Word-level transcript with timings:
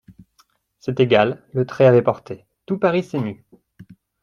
C'est 0.79 0.99
égal, 0.99 1.43
le 1.53 1.63
trait 1.67 1.85
avait 1.85 2.01
porté, 2.01 2.47
tout 2.65 2.79
Paris 2.79 3.03
s'émut. 3.03 3.45